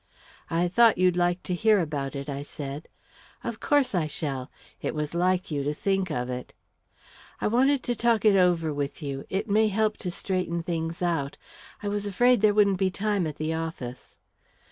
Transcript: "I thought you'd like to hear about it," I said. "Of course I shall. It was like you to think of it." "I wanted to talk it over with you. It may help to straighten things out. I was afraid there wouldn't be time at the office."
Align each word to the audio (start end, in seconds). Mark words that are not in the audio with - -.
"I 0.49 0.67
thought 0.67 0.97
you'd 0.97 1.15
like 1.15 1.43
to 1.43 1.53
hear 1.53 1.79
about 1.79 2.15
it," 2.15 2.27
I 2.27 2.41
said. 2.41 2.87
"Of 3.43 3.59
course 3.59 3.93
I 3.93 4.07
shall. 4.07 4.49
It 4.81 4.95
was 4.95 5.13
like 5.13 5.51
you 5.51 5.61
to 5.63 5.75
think 5.75 6.09
of 6.09 6.27
it." 6.27 6.55
"I 7.39 7.45
wanted 7.45 7.83
to 7.83 7.95
talk 7.95 8.25
it 8.25 8.35
over 8.35 8.73
with 8.73 9.03
you. 9.03 9.25
It 9.29 9.47
may 9.47 9.67
help 9.67 9.97
to 9.97 10.09
straighten 10.09 10.63
things 10.63 11.03
out. 11.03 11.37
I 11.83 11.87
was 11.87 12.07
afraid 12.07 12.41
there 12.41 12.51
wouldn't 12.55 12.79
be 12.79 12.89
time 12.89 13.27
at 13.27 13.35
the 13.35 13.53
office." 13.53 14.17